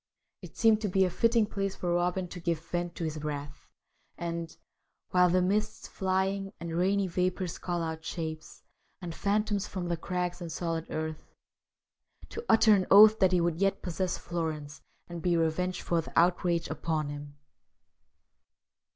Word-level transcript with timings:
It 0.41 0.57
seemed 0.57 0.81
to 0.81 0.87
be 0.87 1.05
a 1.05 1.11
fitting 1.11 1.45
place 1.45 1.75
for 1.75 1.93
Robin 1.93 2.27
to 2.29 2.39
give 2.39 2.59
vent 2.65 2.95
to 2.95 3.03
his 3.03 3.23
wrath, 3.23 3.67
and, 4.17 4.57
While 5.11 5.29
the 5.29 5.43
mists 5.43 5.87
Flying, 5.87 6.53
and 6.59 6.75
rainy 6.75 7.05
vapours, 7.05 7.59
call 7.59 7.83
out 7.83 8.03
shapes 8.03 8.63
And 8.99 9.13
phantoms 9.13 9.67
from 9.67 9.89
the 9.89 9.97
crags 9.97 10.41
and 10.41 10.51
solid 10.51 10.87
earth, 10.89 11.35
to 12.29 12.43
utter 12.49 12.73
an 12.73 12.87
oath 12.89 13.19
that 13.19 13.31
he 13.31 13.39
would 13.41 13.61
yet 13.61 13.83
possess 13.83 14.17
Florence 14.17 14.81
and 15.07 15.21
be 15.21 15.37
revenged 15.37 15.83
for 15.83 16.01
the 16.01 16.19
outrage 16.19 16.67
upon 16.67 17.09
him. 17.09 17.37